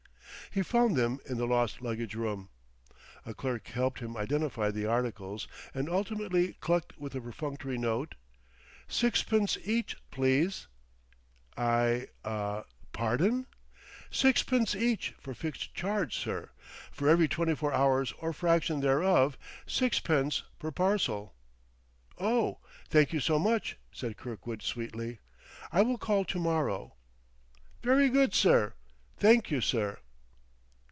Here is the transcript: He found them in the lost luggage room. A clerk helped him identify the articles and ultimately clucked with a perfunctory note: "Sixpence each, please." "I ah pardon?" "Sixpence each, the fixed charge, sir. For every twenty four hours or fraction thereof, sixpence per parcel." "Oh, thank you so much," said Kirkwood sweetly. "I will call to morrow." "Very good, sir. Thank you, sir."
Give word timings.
He 0.53 0.63
found 0.63 0.97
them 0.97 1.21
in 1.29 1.37
the 1.37 1.47
lost 1.47 1.81
luggage 1.81 2.13
room. 2.13 2.49
A 3.25 3.33
clerk 3.33 3.67
helped 3.67 3.99
him 3.99 4.17
identify 4.17 4.69
the 4.69 4.85
articles 4.85 5.47
and 5.73 5.87
ultimately 5.87 6.57
clucked 6.59 6.97
with 6.97 7.15
a 7.15 7.21
perfunctory 7.21 7.77
note: 7.77 8.15
"Sixpence 8.85 9.57
each, 9.63 9.95
please." 10.11 10.67
"I 11.55 12.07
ah 12.25 12.65
pardon?" 12.91 13.47
"Sixpence 14.11 14.75
each, 14.75 15.13
the 15.23 15.33
fixed 15.33 15.73
charge, 15.73 16.17
sir. 16.17 16.49
For 16.91 17.07
every 17.07 17.29
twenty 17.29 17.55
four 17.55 17.71
hours 17.73 18.11
or 18.19 18.33
fraction 18.33 18.81
thereof, 18.81 19.37
sixpence 19.65 20.43
per 20.59 20.69
parcel." 20.71 21.33
"Oh, 22.17 22.59
thank 22.89 23.13
you 23.13 23.21
so 23.21 23.39
much," 23.39 23.77
said 23.93 24.17
Kirkwood 24.17 24.61
sweetly. 24.63 25.19
"I 25.71 25.81
will 25.81 25.97
call 25.97 26.25
to 26.25 26.39
morrow." 26.39 26.95
"Very 27.81 28.09
good, 28.09 28.33
sir. 28.33 28.73
Thank 29.15 29.49
you, 29.49 29.61
sir." 29.61 29.99